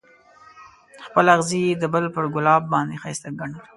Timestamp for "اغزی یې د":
1.35-1.83